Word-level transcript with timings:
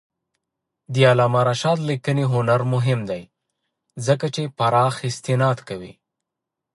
د 0.93 0.95
علامه 1.09 1.41
رشاد 1.49 1.79
لیکنی 1.89 2.25
هنر 2.33 2.61
مهم 2.73 2.99
دی 3.09 3.23
ځکه 4.05 4.25
چې 4.35 4.53
پراخ 4.57 4.95
استناد 5.09 5.57
کوي. 5.69 5.93